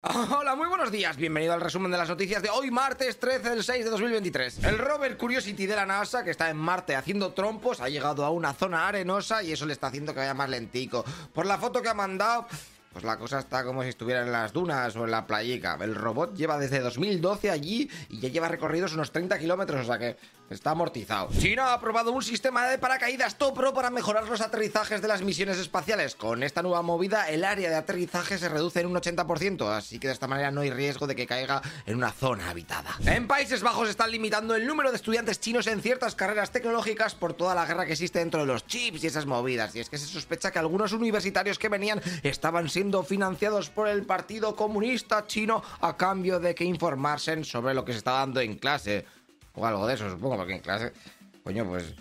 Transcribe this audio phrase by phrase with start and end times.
[0.38, 1.16] Hola, muy buenos días.
[1.16, 4.62] Bienvenido al resumen de las noticias de hoy, martes 13 del 6 de 2023.
[4.62, 8.30] El rover Curiosity de la NASA, que está en Marte haciendo trompos, ha llegado a
[8.30, 11.04] una zona arenosa y eso le está haciendo que vaya más lentico.
[11.34, 12.46] Por la foto que ha mandado,
[12.98, 15.78] pues la cosa está como si estuviera en las dunas o en la playica.
[15.80, 19.98] El robot lleva desde 2012 allí y ya lleva recorridos unos 30 kilómetros, o sea
[20.00, 20.16] que
[20.50, 21.28] está amortizado.
[21.38, 25.58] China ha aprobado un sistema de paracaídas Topro para mejorar los aterrizajes de las misiones
[25.58, 26.16] espaciales.
[26.16, 30.08] Con esta nueva movida, el área de aterrizaje se reduce en un 80%, así que
[30.08, 32.96] de esta manera no hay riesgo de que caiga en una zona habitada.
[33.04, 37.34] En Países Bajos están limitando el número de estudiantes chinos en ciertas carreras tecnológicas por
[37.34, 39.76] toda la guerra que existe dentro de los chips y esas movidas.
[39.76, 44.04] Y es que se sospecha que algunos universitarios que venían estaban siendo financiados por el
[44.04, 48.56] Partido Comunista Chino a cambio de que informasen sobre lo que se está dando en
[48.56, 49.04] clase.
[49.54, 50.92] O algo de eso, supongo, porque en clase.
[51.44, 51.94] Coño, pues.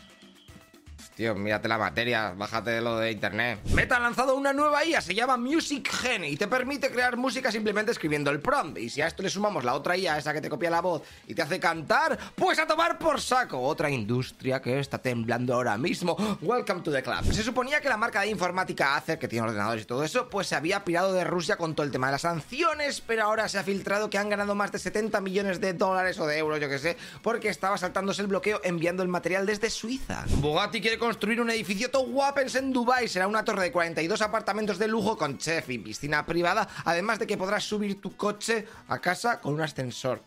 [1.17, 3.59] Tío, mírate la materia, bájate lo de internet.
[3.73, 7.51] Meta ha lanzado una nueva IA, se llama Music Gen y te permite crear música
[7.51, 8.77] simplemente escribiendo el prompt.
[8.77, 11.01] Y si a esto le sumamos la otra IA, esa que te copia la voz
[11.25, 13.59] y te hace cantar, pues a tomar por saco.
[13.59, 16.15] Otra industria que está temblando ahora mismo.
[16.39, 17.23] Welcome to the club.
[17.33, 20.45] Se suponía que la marca de informática Acer, que tiene ordenadores y todo eso, pues
[20.45, 23.57] se había pirado de Rusia con todo el tema de las sanciones, pero ahora se
[23.57, 26.69] ha filtrado que han ganado más de 70 millones de dólares o de euros, yo
[26.69, 30.23] que sé, porque estaba saltándose el bloqueo enviando el material desde Suiza.
[30.35, 33.07] Bugatti quiere construir un edificio top guapens en Dubai.
[33.07, 37.25] Será una torre de 42 apartamentos de lujo con chef y piscina privada, además de
[37.25, 40.21] que podrás subir tu coche a casa con un ascensor.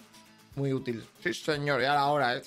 [0.57, 1.05] Muy útil.
[1.23, 2.43] Sí, señor, ya la hora, eh.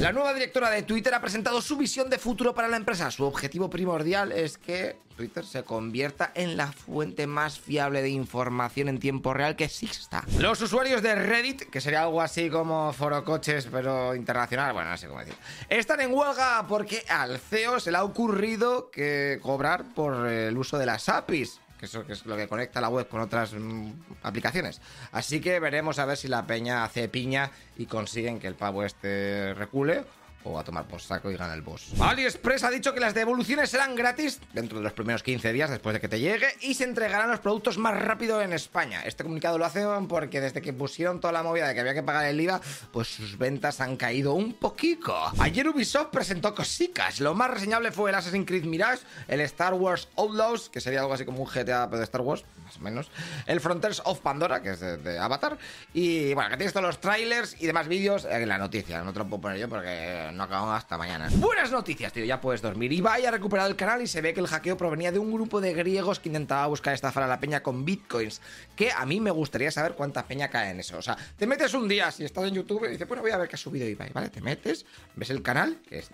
[0.00, 3.08] La nueva directora de Twitter ha presentado su visión de futuro para la empresa.
[3.12, 8.88] Su objetivo primordial es que Twitter se convierta en la fuente más fiable de información
[8.88, 10.24] en tiempo real que exista.
[10.38, 14.96] Los usuarios de Reddit, que sería algo así como Foro Coches, pero internacional, bueno, no
[14.96, 15.34] sé cómo decir,
[15.68, 20.78] están en huelga porque al CEO se le ha ocurrido que cobrar por el uso
[20.78, 23.90] de las APIs que eso que es lo que conecta la web con otras mm,
[24.22, 24.80] aplicaciones.
[25.12, 28.82] Así que veremos a ver si la peña hace piña y consiguen que el pavo
[28.82, 30.04] este recule
[30.46, 31.92] o a tomar por saco y gana el boss.
[32.00, 35.94] AliExpress ha dicho que las devoluciones serán gratis dentro de los primeros 15 días después
[35.94, 39.02] de que te llegue y se entregarán los productos más rápido en España.
[39.04, 42.02] Este comunicado lo hacen porque desde que pusieron toda la movida de que había que
[42.02, 42.60] pagar el IVA,
[42.92, 45.14] pues sus ventas han caído un poquito.
[45.38, 47.20] Ayer Ubisoft presentó cositas.
[47.20, 51.14] Lo más reseñable fue el Assassin's Creed Mirage, el Star Wars Outlaws, que sería algo
[51.14, 53.10] así como un GTA de Star Wars, más o menos.
[53.46, 55.58] El Frontiers of Pandora, que es de, de Avatar.
[55.92, 59.02] Y bueno, que tienes todos los trailers y demás vídeos en la noticia.
[59.02, 61.28] No te lo puedo poner yo porque no acabamos hasta mañana.
[61.36, 62.92] Buenas noticias, tío, ya puedes dormir.
[62.92, 65.60] Ibai ha recuperado el canal y se ve que el hackeo provenía de un grupo
[65.60, 68.40] de griegos que intentaba buscar estafar a la peña con bitcoins.
[68.76, 70.98] Que a mí me gustaría saber cuánta peña cae en eso.
[70.98, 73.38] O sea, te metes un día, si estás en YouTube, y dices, bueno, voy a
[73.38, 74.28] ver qué ha subido Ibai, ¿vale?
[74.28, 76.10] Te metes, ves el canal, que es-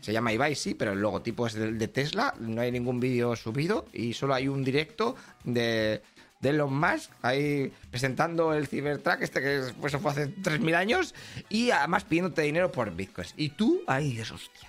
[0.00, 3.36] se llama Ibai, sí, pero el logotipo es del de Tesla, no hay ningún vídeo
[3.36, 5.14] subido y solo hay un directo
[5.44, 6.02] de
[6.42, 11.14] de Elon Musk ahí presentando el Cybertruck este que es- pues, fue hace 3.000 años
[11.48, 13.32] y además pidiéndote dinero por bitcoins.
[13.36, 14.68] Y tú ahí dices, hostia.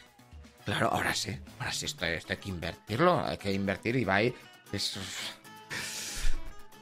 [0.65, 4.15] Claro, ahora sí, ahora sí, esto, esto hay que invertirlo, hay que invertir y va
[4.15, 4.33] ahí.
[4.71, 4.97] Es...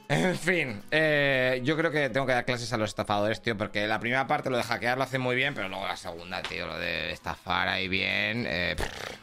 [0.08, 3.86] En fin, eh, yo creo que tengo que dar clases a los estafadores, tío, porque
[3.86, 6.66] la primera parte lo de hackear lo hace muy bien, pero luego la segunda, tío,
[6.66, 8.76] lo de estafar ahí bien, eh,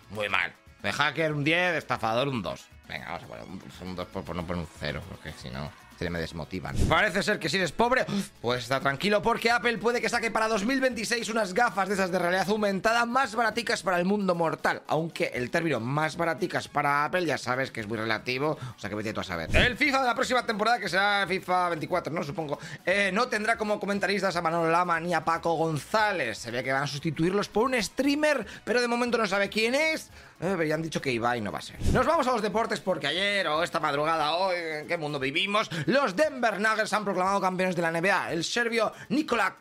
[0.10, 0.52] muy mal.
[0.82, 2.66] De hacker un 10, de estafador un 2.
[2.90, 5.72] Venga, vamos a poner un, un 2 por, no poner un 0, porque si no
[6.00, 6.76] se me desmotivan.
[6.88, 8.06] Parece ser que si eres pobre,
[8.42, 12.18] pues está tranquilo porque Apple puede que saque para 2026 unas gafas de esas de
[12.18, 14.82] realidad aumentada más baraticas para el mundo mortal.
[14.88, 18.90] Aunque el término más baraticas para Apple ya sabes que es muy relativo, o sea
[18.90, 19.54] que vete tú a saber.
[19.54, 22.24] El FIFA de la próxima temporada, que será FIFA 24, ¿no?
[22.24, 26.38] Supongo, eh, no tendrá como comentaristas a Manolo Lama ni a Paco González.
[26.38, 29.76] Se ve que van a sustituirlos por un streamer, pero de momento no sabe quién
[29.76, 30.10] es.
[30.42, 31.76] Eh, han dicho que Ibai no va a ser.
[31.92, 35.70] Nos vamos a los deportes porque ayer o esta madrugada hoy, ¿en qué mundo vivimos?
[35.86, 38.32] Los Denver Nuggets han proclamado campeones de la NBA.
[38.34, 39.56] El serbio Nikola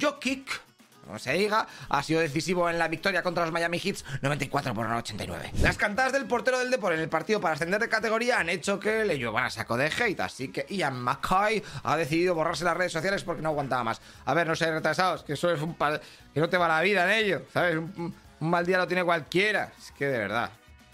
[0.00, 0.62] Jokic
[1.04, 4.86] como se diga, ha sido decisivo en la victoria contra los Miami Heats 94 por
[4.90, 5.50] 89.
[5.60, 8.80] Las cantadas del portero del Depor en el partido para ascender de categoría han hecho
[8.80, 12.74] que le llevan a saco de hate, así que Ian McCoy ha decidido borrarse las
[12.74, 14.00] redes sociales porque no aguantaba más.
[14.24, 16.00] A ver, no sé, retrasados, que eso es un pa-
[16.32, 17.76] que no te va la vida en ello, ¿sabes?
[17.76, 19.72] Un, un mal día lo tiene cualquiera.
[19.78, 20.48] Es que de verdad.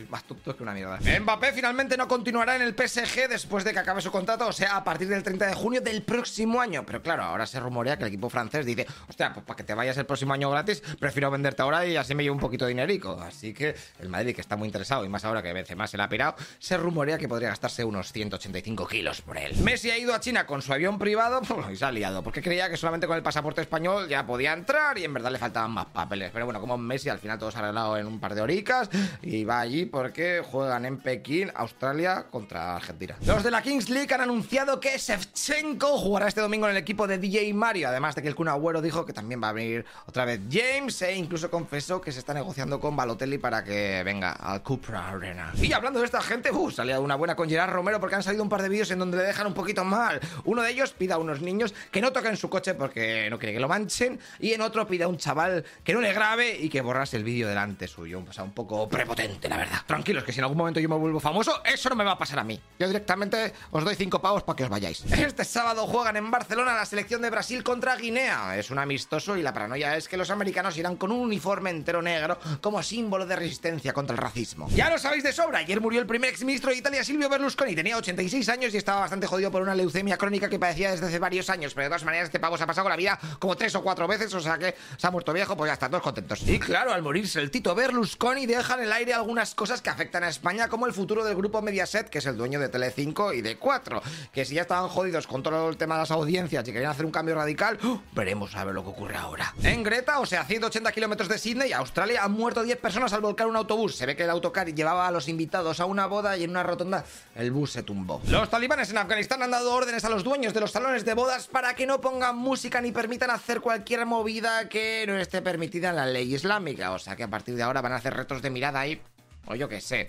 [0.08, 0.98] Más tonto que una mierda.
[1.20, 4.76] Mbappé finalmente no continuará en el PSG después de que acabe su contrato, o sea,
[4.76, 6.84] a partir del 30 de junio del próximo año.
[6.86, 9.74] Pero claro, ahora se rumorea que el equipo francés dice, hostia, pues para que te
[9.74, 12.70] vayas el próximo año gratis, prefiero venderte ahora y así me llevo un poquito de
[12.70, 13.20] dinerico.
[13.20, 15.96] Así que el Madrid, que está muy interesado, y más ahora que vence más se
[15.96, 19.56] la ha pirado, se rumorea que podría gastarse unos 185 kilos por él.
[19.62, 21.40] Messi ha ido a China con su avión privado
[21.72, 24.98] y se ha liado, porque creía que solamente con el pasaporte español ya podía entrar
[24.98, 26.30] y en verdad le faltaban más papeles.
[26.32, 28.88] Pero bueno, como Messi al final todo se ha arreglado en un par de horicas
[29.22, 33.16] y va allí porque juegan en Pekín, Australia contra Argentina.
[33.26, 37.06] Los de la Kings League han anunciado que Shevchenko jugará este domingo en el equipo
[37.06, 39.84] de DJ Mario, además de que el Kun Agüero dijo que también va a venir
[40.06, 44.32] otra vez James e incluso confesó que se está negociando con Balotelli para que venga
[44.32, 45.52] al Cupra Arena.
[45.60, 48.42] Y hablando de esta gente, uh, salía una buena con Gerard Romero porque han salido
[48.42, 50.20] un par de vídeos en donde le dejan un poquito mal.
[50.44, 53.54] Uno de ellos pide a unos niños que no toquen su coche porque no quiere
[53.54, 56.68] que lo manchen y en otro pide a un chaval que no le grabe y
[56.68, 58.22] que borrase el vídeo delante suyo.
[58.28, 59.79] O sea, un poco prepotente, la verdad.
[59.86, 62.18] Tranquilos, que si en algún momento yo me vuelvo famoso, eso no me va a
[62.18, 62.60] pasar a mí.
[62.78, 65.04] Yo directamente os doy cinco pavos para que os vayáis.
[65.30, 68.58] Este sábado juegan en Barcelona la selección de Brasil contra Guinea.
[68.58, 72.02] Es un amistoso y la paranoia es que los americanos irán con un uniforme entero
[72.02, 74.68] negro como símbolo de resistencia contra el racismo.
[74.70, 77.76] Ya lo sabéis de sobra, ayer murió el primer exministro de Italia, Silvio Berlusconi.
[77.76, 81.18] Tenía 86 años y estaba bastante jodido por una leucemia crónica que padecía desde hace
[81.18, 81.74] varios años.
[81.74, 84.08] Pero de todas maneras, este pavo se ha pasado la vida como tres o cuatro
[84.08, 86.42] veces, o sea que se ha muerto viejo, pues ya están todos contentos.
[86.42, 90.24] Y claro, al morirse el Tito Berlusconi deja en el aire algunas cosas que afectan
[90.24, 93.40] a España, como el futuro del grupo Mediaset, que es el dueño de Telecinco y
[93.40, 94.02] de 4,
[94.32, 97.06] que si ya estaban jodidos con todo el tema de las audiencias y querían hacer
[97.06, 98.00] un cambio radical, ¡uh!
[98.12, 99.54] veremos a ver lo que ocurre ahora.
[99.62, 103.46] En Greta, o sea, 180 kilómetros de Sydney, Australia, han muerto 10 personas al volcar
[103.46, 103.94] un autobús.
[103.94, 106.64] Se ve que el autocar llevaba a los invitados a una boda y en una
[106.64, 107.04] rotonda
[107.36, 108.20] el bus se tumbó.
[108.26, 111.46] Los talibanes en Afganistán han dado órdenes a los dueños de los salones de bodas
[111.46, 115.96] para que no pongan música ni permitan hacer cualquier movida que no esté permitida en
[115.96, 116.92] la ley islámica.
[116.92, 119.00] O sea que a partir de ahora van a hacer retos de mirada ahí,
[119.46, 120.08] o yo qué sé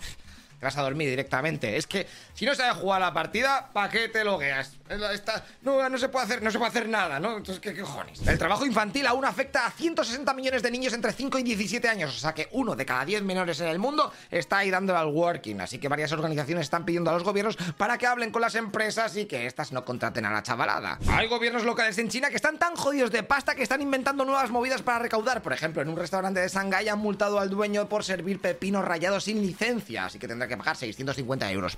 [0.61, 1.75] te vas a dormir directamente.
[1.75, 2.05] Es que
[2.35, 4.77] si no sabes jugar la partida, ¿para qué te logueas?
[4.99, 7.37] No, se puede hacer, no se puede hacer nada, ¿no?
[7.37, 8.25] Entonces, ¿qué, cojones?
[8.27, 12.15] El trabajo infantil aún afecta a 160 millones de niños entre 5 y 17 años,
[12.15, 15.07] o sea que uno de cada 10 menores en el mundo está ahí dando al
[15.07, 18.55] working, así que varias organizaciones están pidiendo a los gobiernos para que hablen con las
[18.55, 20.99] empresas y que éstas no contraten a la chavalada.
[21.11, 24.49] Hay gobiernos locales en China que están tan jodidos de pasta que están inventando nuevas
[24.49, 25.41] movidas para recaudar.
[25.41, 29.25] Por ejemplo, en un restaurante de Shanghái han multado al dueño por servir pepinos rayados
[29.25, 31.77] sin licencia, así que tendrá que pagar 650 euros.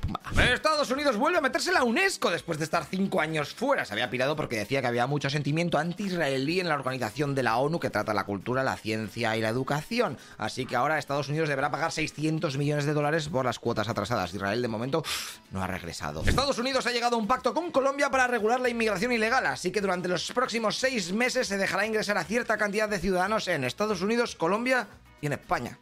[0.53, 3.85] Estados Unidos vuelve a meterse la UNESCO después de estar 5 años fuera.
[3.85, 7.57] Se había pirado porque decía que había mucho sentimiento anti-israelí en la organización de la
[7.57, 10.17] ONU que trata la cultura, la ciencia y la educación.
[10.37, 14.33] Así que ahora Estados Unidos deberá pagar 600 millones de dólares por las cuotas atrasadas.
[14.33, 15.03] Israel de momento
[15.51, 16.23] no ha regresado.
[16.25, 19.71] Estados Unidos ha llegado a un pacto con Colombia para regular la inmigración ilegal, así
[19.71, 23.63] que durante los próximos seis meses se dejará ingresar a cierta cantidad de ciudadanos en
[23.63, 24.87] Estados Unidos, Colombia
[25.21, 25.77] y en España.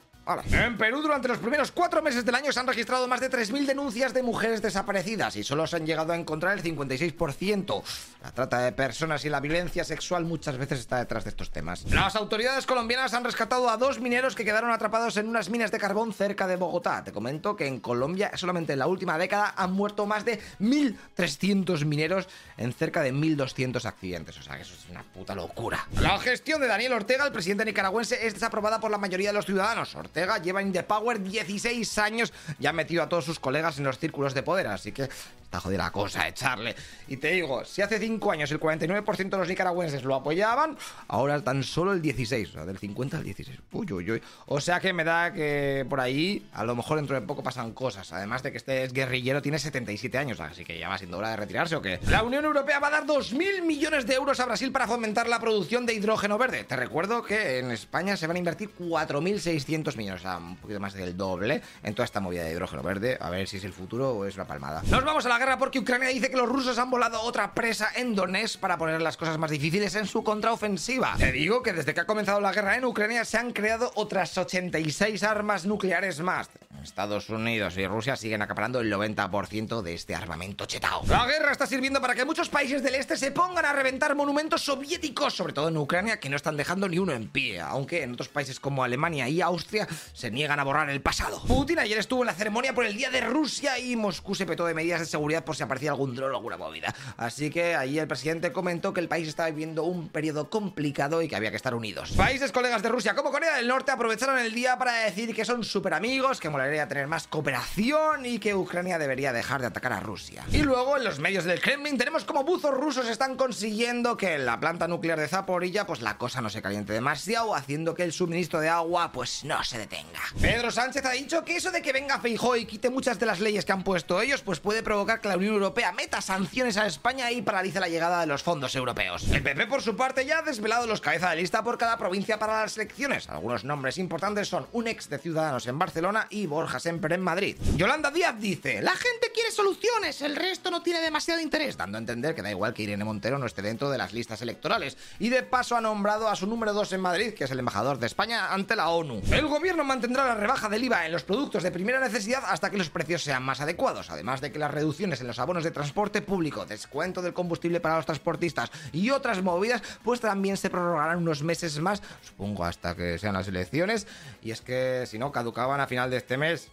[0.51, 3.65] En Perú, durante los primeros cuatro meses del año se han registrado más de 3.000
[3.65, 7.83] denuncias de mujeres desaparecidas y solo se han llegado a encontrar el 56%.
[8.23, 11.91] La trata de personas y la violencia sexual muchas veces está detrás de estos temas.
[11.91, 15.79] Las autoridades colombianas han rescatado a dos mineros que quedaron atrapados en unas minas de
[15.79, 17.03] carbón cerca de Bogotá.
[17.03, 21.83] Te comento que en Colombia, solamente en la última década, han muerto más de 1.300
[21.85, 22.27] mineros
[22.57, 24.37] en cerca de 1.200 accidentes.
[24.37, 25.87] O sea, que eso es una puta locura.
[25.99, 29.47] La gestión de Daniel Ortega, el presidente nicaragüense, es desaprobada por la mayoría de los
[29.47, 29.95] ciudadanos.
[30.13, 33.97] Lleva en The Power 16 años y ha metido a todos sus colegas en los
[33.97, 35.09] círculos de poder, así que
[35.51, 36.73] está jodida la cosa, echarle.
[37.09, 40.77] Y te digo, si hace 5 años el 49% de los nicaragüenses lo apoyaban,
[41.09, 43.59] ahora tan solo el 16, o sea, del 50 al 16.
[43.73, 44.21] Uy, uy, uy.
[44.45, 47.73] O sea que me da que por ahí, a lo mejor dentro de poco pasan
[47.73, 48.13] cosas.
[48.13, 51.35] Además de que este guerrillero tiene 77 años, así que ya va siendo hora de
[51.35, 51.99] retirarse o qué.
[52.07, 55.41] La Unión Europea va a dar 2.000 millones de euros a Brasil para fomentar la
[55.41, 56.63] producción de hidrógeno verde.
[56.63, 60.79] Te recuerdo que en España se van a invertir 4.600 millones, o sea, un poquito
[60.79, 63.17] más del doble en toda esta movida de hidrógeno verde.
[63.19, 64.81] A ver si es el futuro o es una palmada.
[64.89, 68.13] Nos vamos a la porque Ucrania dice que los rusos han volado otra presa en
[68.13, 71.15] Donetsk para poner las cosas más difíciles en su contraofensiva.
[71.17, 74.37] Te digo que desde que ha comenzado la guerra en Ucrania se han creado otras
[74.37, 76.47] 86 armas nucleares más.
[76.83, 81.03] Estados Unidos y Rusia siguen acaparando el 90% de este armamento chetao.
[81.07, 84.61] La guerra está sirviendo para que muchos países del este se pongan a reventar monumentos
[84.61, 88.13] soviéticos, sobre todo en Ucrania, que no están dejando ni uno en pie, aunque en
[88.13, 91.41] otros países como Alemania y Austria se niegan a borrar el pasado.
[91.47, 94.65] Putin ayer estuvo en la ceremonia por el Día de Rusia y Moscú se petó
[94.65, 96.93] de medidas de seguridad por si aparecía algún dron o alguna movida.
[97.15, 101.29] Así que ahí el presidente comentó que el país estaba viviendo un periodo complicado y
[101.29, 102.11] que había que estar unidos.
[102.17, 105.63] Países colegas de Rusia como Corea del Norte aprovecharon el día para decir que son
[105.63, 109.99] súper amigos, que molaría tener más cooperación y que Ucrania debería dejar de atacar a
[109.99, 110.43] Rusia.
[110.51, 114.45] Y luego en los medios del Kremlin tenemos como buzos rusos están consiguiendo que en
[114.45, 118.13] la planta nuclear de Zaporilla pues la cosa no se caliente demasiado, haciendo que el
[118.13, 120.21] suministro de agua pues no se detenga.
[120.39, 123.39] Pedro Sánchez ha dicho que eso de que venga Feijóo y quite muchas de las
[123.39, 126.87] leyes que han puesto ellos pues puede provocar que la Unión Europea meta sanciones a
[126.87, 129.27] España y paralice la llegada de los fondos europeos.
[129.29, 132.39] El PP por su parte ya ha desvelado los cabezas de lista por cada provincia
[132.39, 133.29] para las elecciones.
[133.29, 137.57] Algunos nombres importantes son un ex de Ciudadanos en Barcelona y Borja Semper en Madrid.
[137.75, 141.99] Yolanda Díaz dice, la gente quiere soluciones, el resto no tiene demasiado interés, dando a
[141.99, 144.97] entender que da igual que Irene Montero no esté dentro de las listas electorales.
[145.19, 147.99] Y de paso ha nombrado a su número 2 en Madrid, que es el embajador
[147.99, 149.21] de España ante la ONU.
[149.31, 152.77] El gobierno mantendrá la rebaja del IVA en los productos de primera necesidad hasta que
[152.77, 156.21] los precios sean más adecuados, además de que las reducciones en los abonos de transporte
[156.21, 161.43] público, descuento del combustible para los transportistas y otras movidas, pues también se prorrogarán unos
[161.43, 164.07] meses más, supongo hasta que sean las elecciones,
[164.41, 166.69] y es que si no caducaban a final de este mes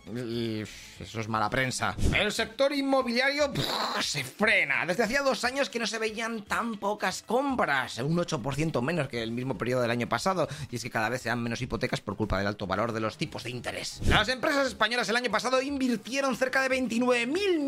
[1.01, 1.97] eso es mala prensa.
[2.15, 3.51] El sector inmobiliario
[4.01, 4.85] se frena.
[4.87, 9.23] Desde hacía dos años que no se veían tan pocas compras, un 8% menos que
[9.23, 12.01] el mismo periodo del año pasado, y es que cada vez se dan menos hipotecas
[12.01, 14.01] por culpa del alto valor de los tipos de interés.
[14.07, 17.61] Las empresas españolas el año pasado invirtieron cerca de 29 mil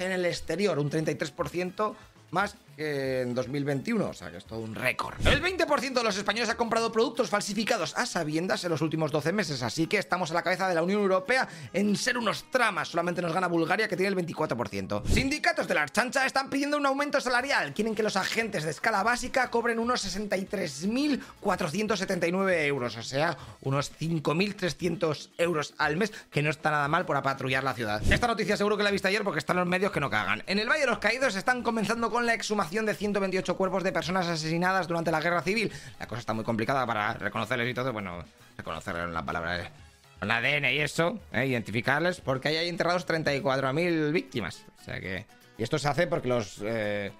[0.00, 1.94] en el exterior, un 33%
[2.30, 5.16] más que en 2021, o sea que es todo un récord.
[5.26, 9.32] El 20% de los españoles ha comprado productos falsificados a sabiendas en los últimos 12
[9.32, 12.86] meses, así que estamos a la cabeza de la Unión Europea en ser unos tramas,
[12.86, 15.04] solamente nos gana Bulgaria que tiene el 24%.
[15.08, 19.02] Sindicatos de la chancha están pidiendo un aumento salarial, quieren que los agentes de escala
[19.02, 26.70] básica cobren unos 63.479 euros, o sea, unos 5.300 euros al mes, que no está
[26.70, 28.00] nada mal por patrullar la ciudad.
[28.08, 30.44] Esta noticia seguro que la he visto ayer porque están los medios que no cagan.
[30.46, 33.92] En el Valle de los Caídos están comenzando con la exhumación de 128 cuerpos de
[33.92, 35.72] personas asesinadas durante la guerra civil.
[35.98, 38.24] La cosa está muy complicada para reconocerles y todo, bueno,
[38.56, 39.70] reconocer la palabra
[40.20, 41.46] con ADN y eso, ¿eh?
[41.46, 44.64] identificarles, porque ahí hay enterrados 34.000 víctimas.
[44.80, 45.26] O sea que...
[45.56, 46.60] Y esto se hace porque los...
[46.62, 47.10] Eh,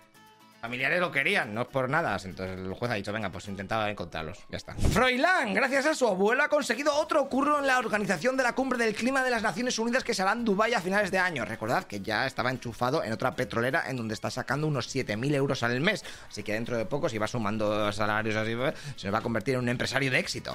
[0.60, 2.16] familiares lo querían, no es por nada.
[2.22, 4.38] Entonces el juez ha dicho, venga, pues intentaba encontrarlos.
[4.50, 4.74] Ya está.
[4.74, 8.78] Froilán, gracias a su abuelo, ha conseguido otro curro en la organización de la cumbre
[8.78, 11.44] del clima de las Naciones Unidas que se en Dubái a finales de año.
[11.44, 15.62] Recordad que ya estaba enchufado en otra petrolera en donde está sacando unos 7.000 euros
[15.62, 16.04] al mes.
[16.28, 18.54] Así que dentro de poco, si va sumando salarios así,
[18.96, 20.54] se va a convertir en un empresario de éxito.